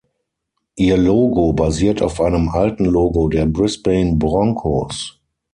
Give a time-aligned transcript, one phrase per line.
[0.77, 5.21] Ihr Logo basiert auf einem alten Logo der Brisbane Broncos.